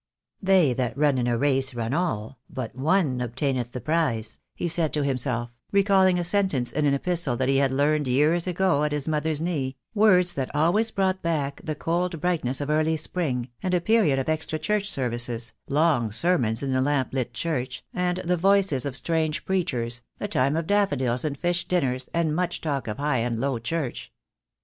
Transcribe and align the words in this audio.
"They 0.41 0.73
that 0.73 0.97
run 0.97 1.19
in 1.19 1.27
a 1.27 1.37
race 1.37 1.75
run 1.75 1.93
all, 1.93 2.39
but 2.49 2.75
one 2.75 3.21
obtaineth 3.21 3.71
the 3.71 3.79
prize," 3.81 4.39
he 4.55 4.67
said 4.67 4.93
to 4.93 5.03
himself, 5.03 5.53
recalling 5.71 6.17
a 6.17 6.23
sentence 6.23 6.71
in 6.71 6.87
an 6.87 6.95
epistle 6.95 7.37
that 7.37 7.49
he 7.49 7.57
had 7.57 7.71
learned 7.71 8.07
years 8.07 8.47
ago 8.47 8.83
at 8.83 8.93
his 8.93 9.07
mother's 9.07 9.39
knee, 9.39 9.75
words 9.93 10.33
that 10.33 10.55
always 10.55 10.89
brought 10.89 11.21
back 11.21 11.61
the 11.63 11.75
cold 11.75 12.19
brightness 12.19 12.59
of 12.59 12.71
early 12.71 12.97
spring, 12.97 13.49
and 13.61 13.75
a 13.75 13.79
period 13.79 14.17
of 14.17 14.27
extra 14.27 14.57
church 14.57 14.89
services, 14.89 15.53
long 15.67 16.11
sermons 16.11 16.63
in 16.63 16.73
the 16.73 16.81
lamp 16.81 17.09
lit 17.13 17.31
church, 17.31 17.85
and 17.93 18.17
the 18.25 18.35
voices 18.37 18.87
of 18.87 18.97
strange 18.97 19.45
preachers, 19.45 20.01
a 20.19 20.27
time 20.27 20.55
of 20.55 20.65
daffodils 20.65 21.23
and 21.23 21.37
fish 21.37 21.67
dinners, 21.67 22.09
and 22.11 22.35
much 22.35 22.59
talk 22.59 22.87
of 22.87 22.97
High 22.97 23.19
and 23.19 23.39
Low 23.39 23.59
Church. 23.59 24.11